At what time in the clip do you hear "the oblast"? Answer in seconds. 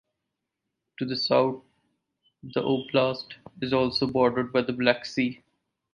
2.41-3.35